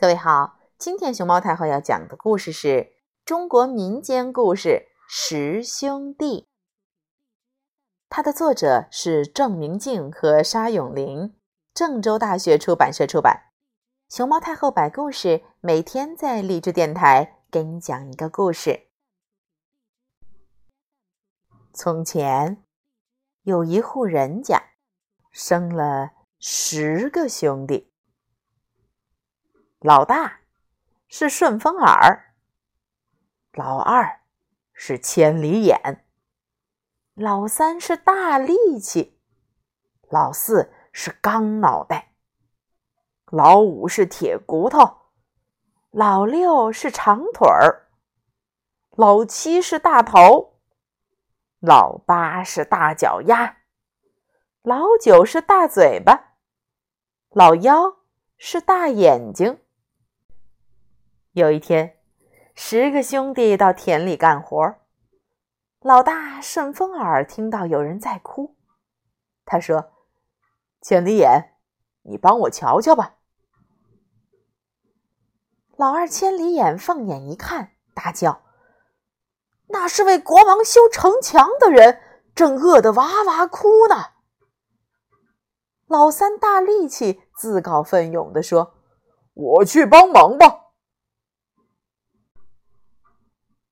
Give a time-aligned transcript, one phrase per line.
[0.00, 2.92] 各位好，今天熊猫太后要讲的故事是
[3.24, 4.68] 中国民间故事
[5.08, 6.42] 《十兄弟》，
[8.08, 11.34] 它的作者是郑明镜和沙永林，
[11.74, 13.50] 郑州大学出版社出版。
[14.08, 18.86] 熊猫太后摆故事，每天在励志电台给你讲一个故事。
[21.72, 22.62] 从前
[23.42, 24.62] 有一户人家，
[25.32, 27.87] 生了十个兄弟。
[29.80, 30.40] 老大
[31.06, 32.34] 是顺风耳，
[33.52, 34.22] 老二
[34.72, 36.04] 是千里眼，
[37.14, 39.16] 老三是大力气，
[40.08, 42.12] 老四是钢脑袋，
[43.26, 45.12] 老五是铁骨头，
[45.92, 47.86] 老六是长腿儿，
[48.96, 50.58] 老七是大头，
[51.60, 53.58] 老八是大脚丫，
[54.62, 56.34] 老九是大嘴巴，
[57.30, 57.98] 老幺
[58.38, 59.60] 是大眼睛。
[61.38, 61.96] 有一天，
[62.56, 64.74] 十个兄弟到田里干活。
[65.80, 68.56] 老大顺风耳听到有人在哭，
[69.44, 69.92] 他说
[70.82, 71.54] ：“千里眼，
[72.02, 73.14] 你帮我瞧瞧吧。”
[75.78, 78.42] 老二千里眼放眼一看，大叫
[79.70, 82.00] ：“那是为国王修城墙的人，
[82.34, 83.94] 正饿得哇哇哭呢。”
[85.86, 88.74] 老三大力气自告奋勇地说
[89.34, 90.64] ：“我去帮忙吧。”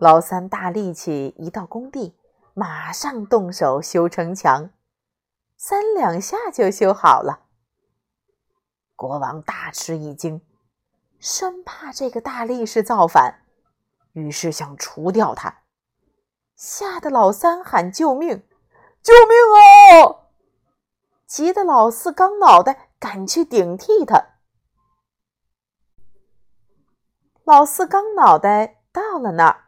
[0.00, 2.16] 老三大力气一到工地，
[2.54, 4.70] 马上动手修城墙，
[5.58, 7.40] 三两下就修好了。
[8.96, 10.40] 国王大吃一惊，
[11.18, 13.42] 生怕这个大力士造反，
[14.14, 15.64] 于是想除掉他，
[16.56, 18.42] 吓得老三喊救命
[19.04, 20.24] ：“救命啊！”
[21.28, 24.28] 急得老四刚脑袋赶去顶替他。
[27.44, 29.66] 老四刚脑袋到了那儿。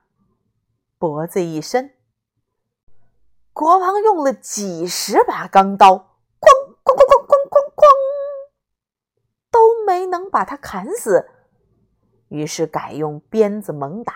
[1.03, 1.93] 脖子一伸，
[3.53, 5.89] 国王用了几十把钢刀，
[6.39, 6.47] 哐
[6.85, 7.83] 哐哐哐哐哐哐，
[9.51, 11.29] 都没能把他砍死。
[12.29, 14.15] 于是改用鞭子猛打，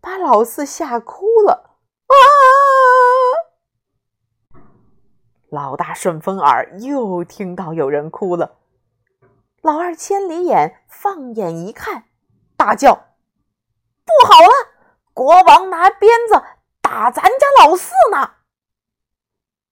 [0.00, 1.78] 把老四吓哭了。
[2.08, 2.16] 啊！
[5.50, 8.58] 老大顺风耳又听到有人哭了，
[9.60, 12.06] 老二千里眼放眼一看，
[12.56, 12.92] 大叫
[14.04, 14.50] ：“不好了！”
[15.14, 16.42] 国王拿鞭子
[16.80, 18.32] 打咱家老四呢。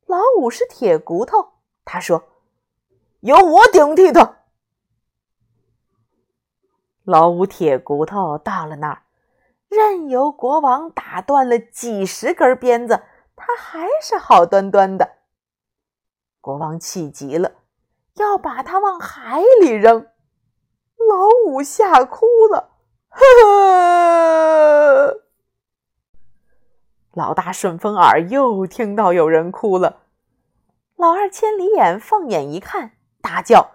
[0.07, 1.53] 老五是铁骨头，
[1.85, 2.25] 他说
[3.21, 4.39] ：“由我顶替他。”
[7.05, 9.03] 老五铁骨头到了那儿，
[9.69, 13.03] 任由国王打断了几十根鞭子，
[13.35, 15.17] 他还是好端端的。
[16.41, 17.53] 国王气急了，
[18.15, 20.07] 要把他往海里扔。
[21.09, 22.71] 老五吓哭了，
[23.09, 25.21] 呵呵。
[27.13, 30.03] 老大顺风耳又听到有人哭了，
[30.95, 33.73] 老二千里眼放眼一看，大叫：“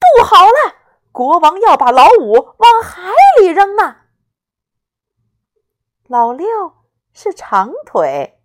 [0.00, 0.74] 不好了！
[1.12, 3.96] 国王要把老五往海里扔呢！”
[6.08, 6.46] 老六
[7.12, 8.40] 是长腿，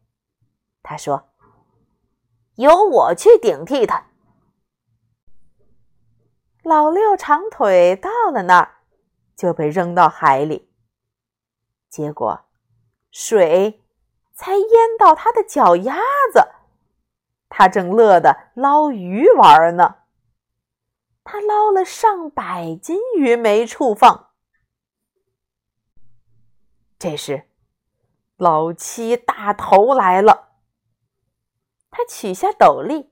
[0.83, 1.29] 他说
[2.55, 4.07] ：“由我去顶替他。”
[6.63, 8.81] 老六长腿到了那儿，
[9.35, 10.69] 就被扔到海里，
[11.89, 12.48] 结果。
[13.11, 13.83] 水
[14.33, 15.97] 才淹到他的脚丫
[16.31, 16.47] 子，
[17.49, 19.95] 他正乐得捞鱼玩呢。
[21.23, 24.29] 他捞了上百斤鱼没处放。
[26.97, 27.47] 这时，
[28.37, 30.49] 老七大头来了，
[31.91, 33.11] 他取下斗笠，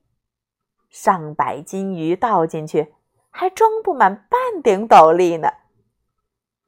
[0.89, 2.95] 上百斤鱼倒进去，
[3.29, 5.49] 还装不满半顶斗笠呢。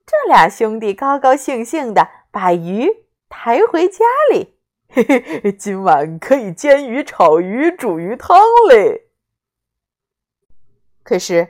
[0.06, 3.09] 这俩兄弟高高兴兴的把鱼。
[3.30, 4.60] 抬回家里，
[4.90, 9.12] 嘿嘿，今晚可以煎鱼、炒鱼、煮鱼汤嘞。
[11.04, 11.48] 可是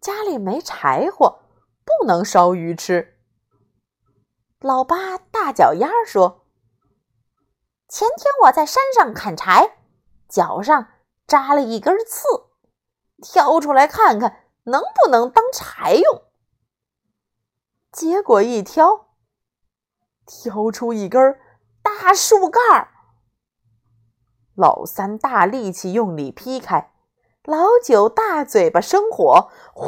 [0.00, 1.42] 家里没柴火，
[1.84, 3.18] 不能烧鱼吃。
[4.60, 6.46] 老八大脚丫说
[7.86, 9.76] ：“前天我在山上砍柴，
[10.26, 10.88] 脚上
[11.26, 12.26] 扎了一根刺，
[13.22, 16.22] 挑出来看看能不能当柴用。
[17.92, 19.10] 结果一挑。”
[20.26, 21.38] 挑出一根
[21.82, 22.88] 大树干儿，
[24.54, 26.92] 老三大力气用力劈开，
[27.44, 29.86] 老九大嘴巴生火，呼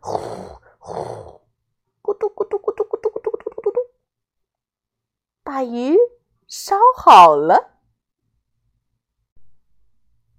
[0.00, 0.18] 呼
[0.78, 1.40] 呼，
[2.02, 3.80] 咕嘟咕嘟咕嘟咕嘟咕嘟咕嘟咕嘟，
[5.44, 5.96] 把鱼
[6.48, 7.78] 烧好了。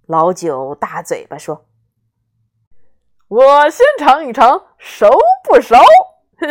[0.06, 1.64] 老九大嘴巴说
[3.28, 5.08] ：“我先尝一尝熟
[5.44, 5.78] 不不少。
[6.38, 6.48] 哼！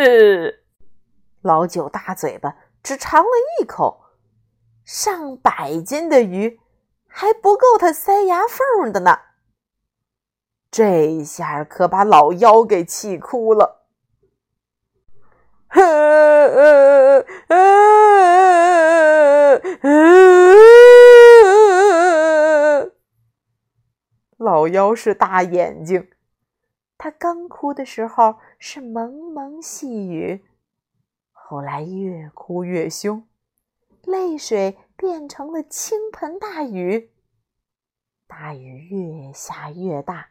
[1.42, 3.30] 老九大嘴巴只尝了
[3.60, 4.06] 一口，
[4.84, 6.58] 上百斤的鱼
[7.06, 9.20] 还不够他塞牙缝的呢。
[10.70, 13.86] 这下可把老妖给气哭了。
[24.38, 26.10] 老妖是大眼睛，
[26.98, 30.44] 他刚哭的时候是蒙蒙细雨，
[31.52, 33.28] 后来越哭越凶，
[34.04, 37.12] 泪水变成了倾盆大雨，
[38.26, 40.30] 大雨越下越大。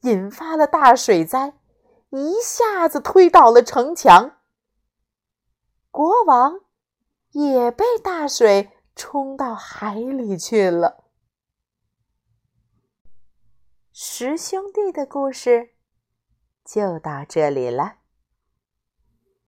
[0.00, 1.52] 引发了大水灾，
[2.08, 4.38] 一下子推倒了城墙。
[5.90, 6.58] 国王
[7.32, 11.04] 也被大水冲到海里去了。
[13.92, 15.74] 十兄弟的故事
[16.64, 17.98] 就到这里了。